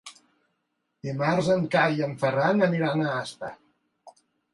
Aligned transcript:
Dimarts 1.07 1.49
en 1.55 1.67
Cai 1.75 1.99
i 1.99 2.01
en 2.07 2.15
Ferran 2.23 2.63
aniran 2.69 3.05
a 3.05 3.13
Aspa. 3.19 3.51